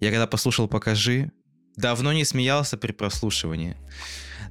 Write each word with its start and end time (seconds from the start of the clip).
Я 0.00 0.10
когда 0.10 0.26
послушал 0.26 0.68
«Покажи», 0.68 1.30
давно 1.76 2.12
не 2.12 2.24
смеялся 2.24 2.76
при 2.76 2.92
прослушивании. 2.92 3.76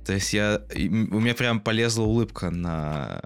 То 0.06 0.14
есть 0.14 0.34
я, 0.34 0.62
у 0.76 1.20
меня 1.20 1.34
прям 1.34 1.60
полезла 1.60 2.04
улыбка 2.04 2.50
на... 2.50 3.22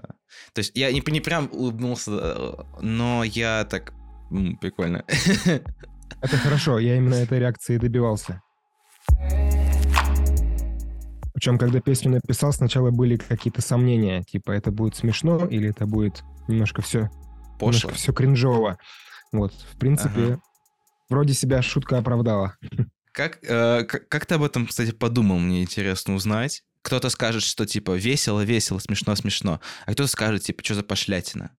То 0.52 0.60
есть 0.60 0.72
я 0.76 0.92
не, 0.92 1.02
не 1.04 1.20
прям 1.20 1.48
улыбнулся, 1.52 2.54
но 2.80 3.24
я 3.24 3.64
так... 3.64 3.92
Прикольно. 4.60 5.04
Это 6.20 6.36
хорошо, 6.36 6.78
я 6.78 6.96
именно 6.96 7.14
этой 7.14 7.38
реакции 7.38 7.78
добивался. 7.78 8.42
Причем, 11.34 11.56
когда 11.56 11.80
песню 11.80 12.10
написал, 12.10 12.52
сначала 12.52 12.90
были 12.90 13.16
какие-то 13.16 13.62
сомнения, 13.62 14.24
типа, 14.24 14.50
это 14.50 14.72
будет 14.72 14.96
смешно 14.96 15.46
или 15.46 15.70
это 15.70 15.86
будет 15.86 16.24
немножко 16.48 16.82
все... 16.82 17.10
Пошло. 17.60 17.90
все 17.90 18.12
кринжово. 18.12 18.78
Вот, 19.30 19.52
в 19.52 19.76
принципе, 19.78 20.20
ага. 20.20 20.40
Вроде 21.08 21.34
себя 21.34 21.62
шутка 21.62 21.98
оправдала. 21.98 22.56
Как, 23.12 23.38
э, 23.42 23.84
как, 23.84 24.08
как 24.08 24.26
ты 24.26 24.36
об 24.36 24.42
этом, 24.42 24.66
кстати, 24.66 24.92
подумал, 24.92 25.38
мне 25.38 25.62
интересно 25.62 26.14
узнать. 26.14 26.62
Кто-то 26.82 27.10
скажет, 27.10 27.42
что 27.42 27.66
типа 27.66 27.96
весело, 27.96 28.44
весело, 28.44 28.78
смешно, 28.78 29.14
смешно, 29.16 29.60
а 29.86 29.92
кто-то 29.92 30.08
скажет, 30.08 30.42
типа, 30.42 30.64
что 30.64 30.74
за 30.74 30.82
пошлятина. 30.84 31.50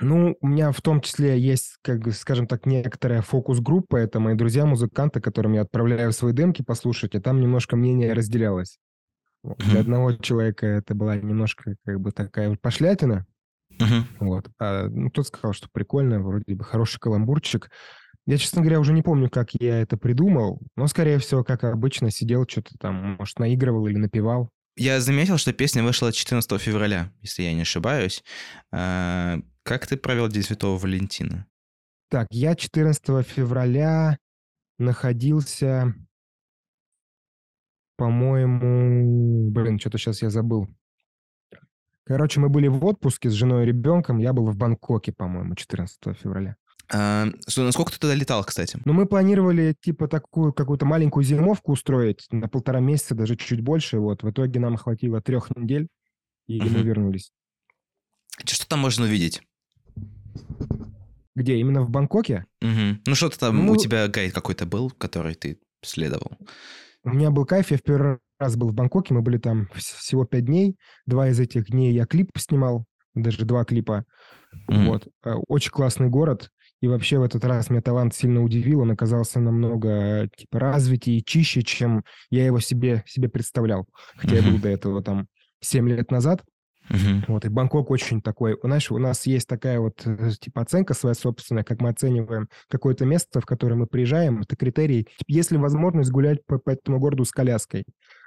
Ну, 0.00 0.36
у 0.40 0.46
меня 0.46 0.70
в 0.70 0.80
том 0.82 1.00
числе 1.00 1.38
есть, 1.38 1.78
как 1.82 2.12
скажем 2.14 2.46
так, 2.46 2.66
некоторая 2.66 3.22
фокус-группа. 3.22 3.96
Это 3.96 4.20
мои 4.20 4.34
друзья-музыканты, 4.34 5.20
которым 5.20 5.54
я 5.54 5.62
отправляю 5.62 6.12
свои 6.12 6.32
демки 6.32 6.62
послушать, 6.62 7.14
и 7.14 7.18
там 7.18 7.40
немножко 7.40 7.76
мнение 7.76 8.12
разделялось. 8.12 8.78
Для 9.42 9.80
одного 9.80 10.12
человека 10.12 10.66
это 10.66 10.94
была 10.94 11.16
немножко 11.16 11.74
как 11.84 11.98
бы 11.98 12.12
такая 12.12 12.54
пошлятина. 12.56 13.26
Uh-huh. 13.78 14.02
Вот. 14.20 14.48
А 14.58 14.88
ну, 14.88 15.10
кто 15.10 15.22
сказал, 15.22 15.54
что 15.54 15.68
прикольно, 15.72 16.20
вроде 16.20 16.54
бы 16.54 16.62
хороший 16.62 17.00
каламбурчик. 17.00 17.70
Я, 18.30 18.38
честно 18.38 18.60
говоря, 18.60 18.78
уже 18.78 18.92
не 18.92 19.02
помню, 19.02 19.28
как 19.28 19.54
я 19.54 19.80
это 19.80 19.96
придумал, 19.96 20.60
но, 20.76 20.86
скорее 20.86 21.18
всего, 21.18 21.42
как 21.42 21.64
обычно, 21.64 22.12
сидел, 22.12 22.46
что-то 22.46 22.78
там, 22.78 23.16
может, 23.18 23.40
наигрывал 23.40 23.88
или 23.88 23.96
напевал. 23.96 24.50
Я 24.76 25.00
заметил, 25.00 25.36
что 25.36 25.52
песня 25.52 25.82
вышла 25.82 26.12
14 26.12 26.60
февраля, 26.60 27.12
если 27.22 27.42
я 27.42 27.52
не 27.52 27.62
ошибаюсь. 27.62 28.22
А, 28.70 29.40
как 29.64 29.88
ты 29.88 29.96
провел 29.96 30.28
День 30.28 30.44
Святого 30.44 30.78
Валентина? 30.78 31.48
Так, 32.08 32.28
я 32.30 32.54
14 32.54 33.26
февраля 33.26 34.16
находился, 34.78 35.92
по-моему... 37.96 39.50
Блин, 39.50 39.80
что-то 39.80 39.98
сейчас 39.98 40.22
я 40.22 40.30
забыл. 40.30 40.68
Короче, 42.04 42.38
мы 42.38 42.48
были 42.48 42.68
в 42.68 42.84
отпуске 42.84 43.28
с 43.28 43.32
женой 43.32 43.64
и 43.64 43.66
ребенком. 43.66 44.18
Я 44.18 44.32
был 44.32 44.46
в 44.46 44.56
Бангкоке, 44.56 45.12
по-моему, 45.12 45.56
14 45.56 46.16
февраля. 46.16 46.56
А, 46.92 47.26
насколько 47.56 47.92
ты 47.92 47.98
туда 47.98 48.14
летал, 48.14 48.44
кстати? 48.44 48.78
Ну, 48.84 48.92
мы 48.92 49.06
планировали, 49.06 49.76
типа, 49.80 50.08
такую 50.08 50.52
какую-то 50.52 50.86
маленькую 50.86 51.24
зимовку 51.24 51.72
устроить 51.72 52.26
на 52.30 52.48
полтора 52.48 52.80
месяца, 52.80 53.14
даже 53.14 53.36
чуть-чуть 53.36 53.60
больше. 53.60 53.98
Вот, 53.98 54.22
в 54.22 54.30
итоге 54.30 54.58
нам 54.58 54.76
хватило 54.76 55.20
трех 55.20 55.54
недель, 55.56 55.88
и 56.46 56.60
мы 56.60 56.82
вернулись. 56.82 57.30
Что 58.44 58.68
там 58.68 58.80
можно 58.80 59.04
увидеть? 59.04 59.42
Где? 61.36 61.56
Именно 61.58 61.82
в 61.82 61.90
Бангкоке? 61.90 62.46
Угу. 62.60 63.00
Ну, 63.06 63.14
что-то 63.14 63.38
там 63.38 63.64
ну, 63.64 63.72
у 63.72 63.76
тебя 63.76 64.08
гайд 64.08 64.32
какой-то 64.32 64.66
был, 64.66 64.90
который 64.90 65.34
ты 65.34 65.60
следовал? 65.82 66.32
У 67.04 67.10
меня 67.10 67.30
был 67.30 67.46
кайф, 67.46 67.70
я 67.70 67.78
в 67.78 67.82
первый 67.82 68.18
раз 68.38 68.56
был 68.56 68.68
в 68.68 68.74
Бангкоке, 68.74 69.14
мы 69.14 69.22
были 69.22 69.38
там 69.38 69.68
всего 69.74 70.24
пять 70.24 70.46
дней. 70.46 70.76
Два 71.06 71.28
из 71.28 71.38
этих 71.38 71.70
дней 71.70 71.94
я 71.94 72.04
клип 72.04 72.30
снимал, 72.36 72.84
даже 73.14 73.44
два 73.44 73.64
клипа. 73.64 74.04
Mm-hmm. 74.68 74.86
Вот. 74.86 75.08
Э, 75.24 75.34
очень 75.46 75.70
классный 75.70 76.08
город. 76.08 76.50
И 76.80 76.88
вообще 76.88 77.18
в 77.18 77.22
этот 77.22 77.44
раз 77.44 77.70
меня 77.70 77.82
талант 77.82 78.14
сильно 78.14 78.42
удивил. 78.42 78.80
Он 78.80 78.90
оказался 78.90 79.38
намного 79.40 80.28
типа 80.36 80.58
развитее 80.58 81.18
и 81.18 81.24
чище, 81.24 81.62
чем 81.62 82.04
я 82.30 82.46
его 82.46 82.60
себе, 82.60 83.04
себе 83.06 83.28
представлял. 83.28 83.86
Хотя 84.16 84.36
mm-hmm. 84.36 84.44
я 84.44 84.50
был 84.50 84.58
до 84.58 84.68
этого 84.68 85.02
там 85.02 85.26
7 85.60 85.88
лет 85.88 86.10
назад. 86.10 86.42
Uh-huh. 86.90 87.24
Вот, 87.28 87.44
и 87.44 87.48
Бангкок 87.48 87.88
очень 87.90 88.20
такой, 88.20 88.58
знаешь, 88.64 88.90
у 88.90 88.98
нас 88.98 89.24
есть 89.24 89.46
такая 89.46 89.78
вот, 89.78 90.02
э, 90.04 90.30
типа, 90.40 90.62
оценка 90.62 90.92
своя 90.92 91.14
собственная, 91.14 91.62
как 91.62 91.80
мы 91.80 91.90
оцениваем 91.90 92.48
какое-то 92.68 93.06
место, 93.06 93.40
в 93.40 93.46
которое 93.46 93.76
мы 93.76 93.86
приезжаем, 93.86 94.40
это 94.40 94.56
критерий, 94.56 95.04
типа, 95.04 95.28
есть 95.28 95.52
ли 95.52 95.58
возможность 95.58 96.10
гулять 96.10 96.44
по, 96.46 96.58
по 96.58 96.70
этому 96.70 96.98
городу 96.98 97.24
с 97.24 97.30
коляской. 97.30 97.84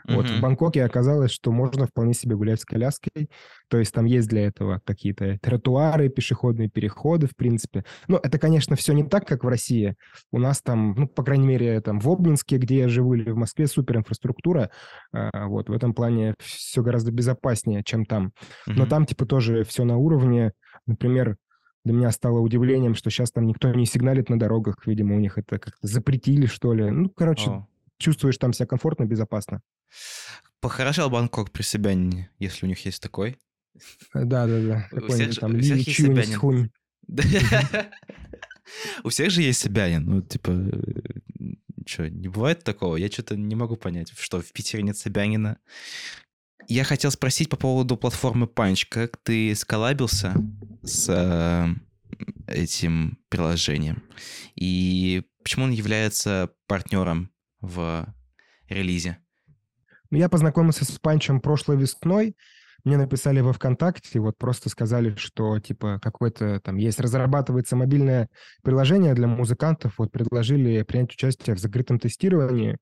Вот 0.07 0.29
в 0.29 0.41
Бангкоке 0.41 0.83
оказалось, 0.83 1.31
что 1.31 1.51
можно 1.51 1.87
вполне 1.87 2.13
себе 2.13 2.35
гулять 2.35 2.61
с 2.61 2.65
коляской. 2.65 3.29
То 3.69 3.77
есть 3.77 3.93
там 3.93 4.05
есть 4.05 4.27
для 4.27 4.45
этого 4.47 4.81
какие-то 4.83 5.37
тротуары, 5.41 6.09
пешеходные 6.09 6.69
переходы, 6.69 7.27
в 7.27 7.35
принципе. 7.35 7.85
Но 8.07 8.19
это, 8.21 8.37
конечно, 8.37 8.75
все 8.75 8.93
не 8.93 9.03
так, 9.03 9.27
как 9.27 9.43
в 9.43 9.47
России. 9.47 9.95
У 10.31 10.39
нас 10.39 10.61
там, 10.61 10.93
ну, 10.97 11.07
по 11.07 11.23
крайней 11.23 11.47
мере, 11.47 11.79
там 11.81 11.99
в 11.99 12.09
Обнинске, 12.09 12.57
где 12.57 12.79
я 12.79 12.89
живу, 12.89 13.13
или 13.13 13.29
в 13.31 13.37
Москве 13.37 13.67
супер 13.67 13.97
инфраструктура. 13.97 14.69
А, 15.11 15.47
вот 15.47 15.69
в 15.69 15.73
этом 15.73 15.93
плане 15.93 16.35
все 16.39 16.81
гораздо 16.81 17.11
безопаснее, 17.11 17.83
чем 17.83 18.05
там. 18.05 18.33
Но 18.65 18.85
там 18.85 19.05
типа 19.05 19.25
тоже 19.25 19.63
все 19.63 19.83
на 19.83 19.97
уровне. 19.97 20.51
Например, 20.85 21.37
для 21.85 21.93
меня 21.93 22.11
стало 22.11 22.39
удивлением, 22.39 22.95
что 22.95 23.09
сейчас 23.09 23.31
там 23.31 23.45
никто 23.45 23.69
не 23.73 23.85
сигналит 23.85 24.29
на 24.29 24.39
дорогах. 24.39 24.85
Видимо, 24.85 25.15
у 25.15 25.19
них 25.19 25.37
это 25.37 25.59
как-то 25.59 25.85
запретили, 25.87 26.45
что 26.45 26.73
ли. 26.73 26.89
Ну, 26.89 27.09
короче. 27.09 27.65
Чувствуешь 28.03 28.37
там 28.37 28.53
себя 28.53 28.67
комфортно, 28.67 29.05
безопасно. 29.05 29.61
Похорошел 30.59 31.09
Бангкок 31.09 31.51
при 31.51 31.63
Собянине, 31.63 32.29
если 32.39 32.65
у 32.65 32.69
них 32.69 32.85
есть 32.85 33.01
такой. 33.01 33.37
Да-да-да. 34.13 34.87
У 34.91 35.11
всех, 35.11 35.39
там, 35.39 35.55
у 35.55 35.59
всех 35.59 35.87
есть 35.87 35.97
Собянин. 35.97 36.71
У 39.03 39.09
всех 39.09 39.29
же 39.31 39.41
есть 39.41 39.59
Собянин. 39.59 40.05
Ну, 40.05 40.21
типа, 40.21 40.51
что, 41.85 42.09
не 42.09 42.27
бывает 42.27 42.63
такого? 42.63 42.95
Я 42.95 43.09
что-то 43.09 43.35
не 43.35 43.55
могу 43.55 43.75
понять, 43.75 44.13
что 44.17 44.41
в 44.41 44.51
Питере 44.53 44.83
нет 44.83 44.97
Собянина. 44.97 45.57
Я 46.67 46.83
хотел 46.83 47.11
спросить 47.11 47.49
по 47.49 47.57
поводу 47.57 47.97
платформы 47.97 48.45
Punch. 48.45 48.85
Как 48.89 49.17
ты 49.17 49.53
сколабился 49.55 50.33
с 50.81 51.09
э, 51.09 51.67
этим 52.47 53.17
приложением? 53.27 54.03
И 54.55 55.23
почему 55.43 55.65
он 55.65 55.71
является 55.71 56.51
партнером 56.67 57.32
в 57.63 58.13
релизе? 58.69 59.17
Ну, 60.11 60.19
я 60.19 60.29
познакомился 60.29 60.85
с 60.85 60.99
Панчем 60.99 61.41
прошлой 61.41 61.77
весной. 61.77 62.35
Мне 62.83 62.97
написали 62.97 63.39
во 63.39 63.53
ВКонтакте, 63.53 64.19
вот 64.19 64.37
просто 64.37 64.69
сказали, 64.69 65.15
что 65.15 65.57
типа 65.59 65.99
какой-то 66.01 66.59
там 66.59 66.75
есть, 66.77 66.99
разрабатывается 66.99 67.77
мобильное 67.77 68.29
приложение 68.61 69.13
для 69.13 69.25
музыкантов, 69.25 69.97
вот 69.97 70.11
предложили 70.11 70.83
принять 70.83 71.13
участие 71.13 71.55
в 71.55 71.59
закрытом 71.59 71.97
тестировании. 71.97 72.77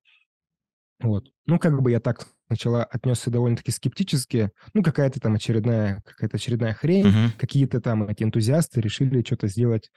Вот. 0.99 1.27
Ну, 1.45 1.59
как 1.59 1.81
бы 1.81 1.91
я 1.91 1.99
так 1.99 2.27
сначала 2.47 2.83
отнесся 2.83 3.31
довольно-таки 3.31 3.71
скептически. 3.71 4.51
Ну, 4.73 4.83
какая-то 4.83 5.19
там 5.19 5.35
очередная, 5.35 6.01
какая-то 6.05 6.37
очередная 6.37 6.73
хрень. 6.73 7.07
Uh-huh. 7.07 7.29
Какие-то 7.37 7.79
там 7.79 8.03
эти 8.07 8.23
энтузиасты 8.23 8.81
решили 8.81 9.23
что-то 9.23 9.47
сделать 9.47 9.91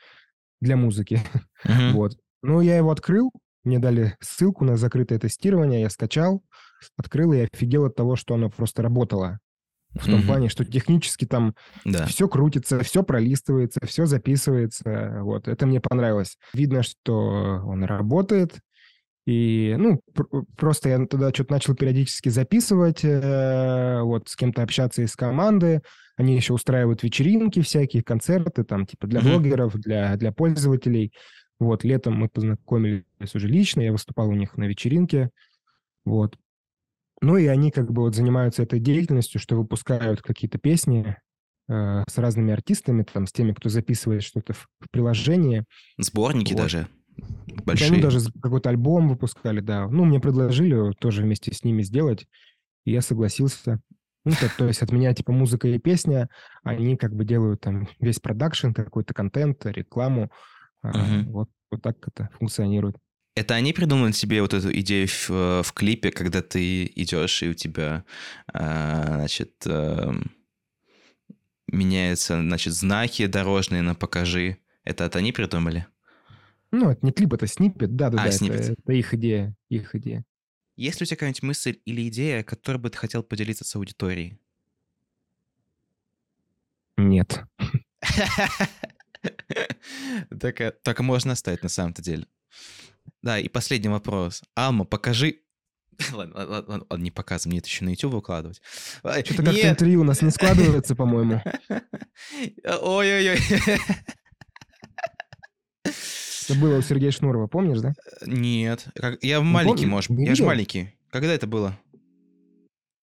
для 0.60 0.76
музыки. 0.76 1.20
Uh-huh. 1.66 1.90
Вот. 1.92 2.12
Ну, 2.42 2.60
я 2.60 2.76
его 2.76 2.90
открыл, 2.90 3.32
мне 3.64 3.78
дали 3.78 4.16
ссылку 4.20 4.64
на 4.64 4.76
закрытое 4.76 5.18
тестирование, 5.18 5.80
я 5.80 5.90
скачал, 5.90 6.42
открыл 6.96 7.32
и 7.32 7.48
офигел 7.52 7.86
от 7.86 7.96
того, 7.96 8.16
что 8.16 8.34
оно 8.34 8.50
просто 8.50 8.82
работало. 8.82 9.38
В 9.94 10.06
том 10.06 10.20
mm-hmm. 10.20 10.26
плане, 10.26 10.48
что 10.48 10.64
технически 10.64 11.24
там 11.24 11.54
да. 11.84 12.06
все 12.06 12.28
крутится, 12.28 12.80
все 12.80 13.04
пролистывается, 13.04 13.78
все 13.86 14.06
записывается. 14.06 15.20
Вот, 15.20 15.46
это 15.46 15.66
мне 15.66 15.80
понравилось. 15.80 16.36
Видно, 16.52 16.82
что 16.82 17.62
он 17.64 17.84
работает. 17.84 18.58
И, 19.26 19.74
ну, 19.78 20.00
пр- 20.12 20.44
просто 20.56 20.88
я 20.88 21.06
тогда 21.06 21.30
что-то 21.30 21.52
начал 21.52 21.74
периодически 21.74 22.28
записывать, 22.28 23.04
э- 23.04 24.00
вот, 24.02 24.28
с 24.28 24.36
кем-то 24.36 24.62
общаться 24.62 25.02
из 25.02 25.14
команды. 25.14 25.80
Они 26.16 26.34
еще 26.34 26.52
устраивают 26.52 27.02
вечеринки 27.02 27.62
всякие, 27.62 28.02
концерты, 28.02 28.64
там, 28.64 28.86
типа, 28.86 29.06
для 29.06 29.20
mm-hmm. 29.20 29.30
блогеров, 29.30 29.74
для, 29.76 30.16
для 30.16 30.32
пользователей. 30.32 31.12
Вот, 31.60 31.84
летом 31.84 32.14
мы 32.14 32.28
познакомились 32.28 33.04
уже 33.34 33.48
лично, 33.48 33.80
я 33.80 33.92
выступал 33.92 34.28
у 34.28 34.34
них 34.34 34.56
на 34.56 34.64
вечеринке. 34.64 35.30
Вот. 36.04 36.36
Ну 37.20 37.36
и 37.36 37.46
они 37.46 37.70
как 37.70 37.92
бы 37.92 38.02
вот 38.02 38.14
занимаются 38.14 38.62
этой 38.62 38.80
деятельностью, 38.80 39.40
что 39.40 39.56
выпускают 39.56 40.20
какие-то 40.20 40.58
песни 40.58 41.16
э, 41.68 42.02
с 42.06 42.18
разными 42.18 42.52
артистами, 42.52 43.04
там, 43.04 43.26
с 43.26 43.32
теми, 43.32 43.52
кто 43.52 43.68
записывает 43.68 44.22
что-то 44.22 44.52
в, 44.52 44.68
в 44.80 44.90
приложении. 44.90 45.64
Сборники 45.98 46.52
вот. 46.52 46.62
даже 46.62 46.88
большие. 47.64 47.92
Ну, 47.92 48.00
даже 48.00 48.20
какой-то 48.42 48.70
альбом 48.70 49.08
выпускали, 49.08 49.60
да. 49.60 49.88
Ну, 49.88 50.04
мне 50.04 50.20
предложили 50.20 50.92
тоже 50.98 51.22
вместе 51.22 51.54
с 51.54 51.62
ними 51.64 51.82
сделать, 51.82 52.26
и 52.84 52.92
я 52.92 53.00
согласился. 53.00 53.80
Ну, 54.24 54.32
то, 54.32 54.50
то 54.56 54.66
есть 54.66 54.82
от 54.82 54.90
меня 54.90 55.12
типа 55.12 55.32
музыка 55.32 55.68
и 55.68 55.78
песня, 55.78 56.28
они 56.62 56.96
как 56.96 57.14
бы 57.14 57.24
делают 57.24 57.60
там 57.60 57.88
весь 58.00 58.20
продакшн, 58.20 58.72
какой-то 58.72 59.12
контент, 59.12 59.64
рекламу. 59.66 60.30
Uh-huh. 60.84 61.24
Вот, 61.30 61.48
вот 61.70 61.82
так 61.82 61.96
это 62.06 62.28
функционирует. 62.38 62.96
Это 63.36 63.54
они 63.54 63.72
придумали 63.72 64.12
себе 64.12 64.42
вот 64.42 64.54
эту 64.54 64.70
идею 64.78 65.08
в, 65.08 65.30
э, 65.30 65.62
в 65.62 65.72
клипе, 65.72 66.12
когда 66.12 66.40
ты 66.40 66.84
идешь, 66.84 67.42
и 67.42 67.48
у 67.48 67.54
тебя, 67.54 68.04
э, 68.52 69.04
значит, 69.06 69.54
э, 69.66 70.12
меняются, 71.66 72.40
значит, 72.40 72.74
знаки 72.74 73.26
дорожные 73.26 73.82
на 73.82 73.94
«покажи». 73.94 74.58
Это 74.84 75.04
это 75.04 75.18
они 75.18 75.32
придумали? 75.32 75.86
Ну, 76.70 76.90
это 76.90 77.04
не 77.04 77.12
клип, 77.12 77.32
это 77.32 77.46
снипет, 77.46 77.96
да-да-да, 77.96 78.22
А, 78.22 78.26
это, 78.28 78.36
сниппет. 78.36 78.78
это 78.78 78.92
их 78.92 79.14
идея, 79.14 79.56
их 79.68 79.94
идея. 79.94 80.24
Есть 80.76 81.00
ли 81.00 81.04
у 81.04 81.06
тебя 81.06 81.16
какая-нибудь 81.16 81.42
мысль 81.42 81.78
или 81.84 82.08
идея, 82.08 82.42
которой 82.42 82.78
бы 82.78 82.90
ты 82.90 82.98
хотел 82.98 83.22
поделиться 83.22 83.64
с 83.64 83.74
аудиторией? 83.74 84.38
Нет. 86.96 87.44
Так, 90.40 90.60
э, 90.60 90.72
так 90.82 91.00
можно 91.00 91.32
оставить 91.32 91.62
на 91.62 91.68
самом-то 91.68 92.02
деле. 92.02 92.26
Да, 93.22 93.38
и 93.38 93.48
последний 93.48 93.88
вопрос. 93.88 94.42
Алма, 94.54 94.84
покажи... 94.84 95.40
Ладно, 96.12 96.34
ладно, 96.36 96.54
ладно, 96.54 96.86
ладно, 96.90 97.02
не 97.02 97.10
показывай, 97.10 97.52
мне 97.52 97.58
это 97.60 97.68
еще 97.68 97.84
на 97.84 97.90
YouTube 97.90 98.14
выкладывать. 98.14 98.60
Что-то 98.98 99.22
как-то 99.36 99.52
Нет! 99.52 99.64
интервью 99.66 100.00
у 100.00 100.04
нас 100.04 100.22
не 100.22 100.30
складывается, 100.30 100.96
по-моему. 100.96 101.40
Ой-ой-ой. 102.64 103.38
Это 105.84 106.58
было 106.58 106.78
у 106.78 106.82
Сергея 106.82 107.10
Шнурова, 107.10 107.46
помнишь, 107.46 107.80
да? 107.80 107.94
Нет. 108.26 108.86
Как- 108.94 109.22
Я 109.22 109.40
маленький, 109.40 109.84
помню, 109.84 109.90
может. 109.90 110.10
Я 110.10 110.34
же 110.34 110.44
маленький. 110.44 110.94
Когда 111.10 111.32
это 111.32 111.46
было? 111.46 111.78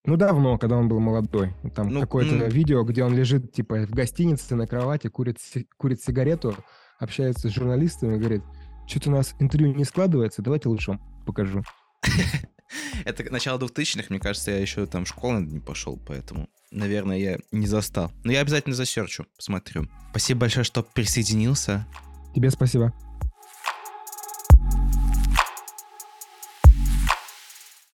Ну, 0.06 0.18
давно, 0.18 0.58
когда 0.58 0.78
он 0.78 0.88
был 0.88 1.00
молодой. 1.00 1.54
Там 1.76 1.90
Ну, 1.90 2.02
какое-то 2.02 2.34
ну. 2.34 2.48
видео, 2.48 2.84
где 2.84 3.04
он 3.04 3.16
лежит, 3.16 3.54
типа, 3.54 3.86
в 3.86 3.92
гостинице 3.92 4.56
на 4.56 4.66
кровати, 4.66 5.08
курит, 5.08 5.40
си- 5.40 5.68
курит 5.78 6.02
сигарету, 6.02 6.56
общается 7.00 7.50
с 7.50 7.54
журналистами 7.54 8.18
говорит, 8.18 8.42
что-то 8.88 9.10
у 9.10 9.14
нас 9.14 9.36
интервью 9.40 9.76
не 9.76 9.86
складывается, 9.86 10.42
давайте 10.42 10.70
лучше 10.70 10.92
вам 10.92 11.24
покажу. 11.26 11.64
Это 13.06 13.32
начало 13.32 13.60
2000-х, 13.60 14.08
мне 14.10 14.20
кажется, 14.20 14.52
я 14.52 14.58
еще 14.58 14.86
там 14.88 15.06
в 15.06 15.08
школу 15.08 15.40
не 15.40 15.60
пошел, 15.60 16.00
поэтому, 16.08 16.50
наверное, 16.72 17.18
я 17.18 17.38
не 17.52 17.68
застал. 17.68 18.12
Но 18.24 18.32
я 18.32 18.42
обязательно 18.42 18.76
засерчу, 18.76 19.26
посмотрю. 19.36 19.88
Спасибо 20.12 20.42
большое, 20.42 20.64
что 20.64 20.82
присоединился. 20.82 21.86
Тебе 22.34 22.50
спасибо. 22.50 22.94